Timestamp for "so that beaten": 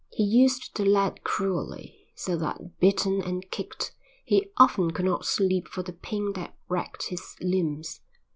2.15-3.21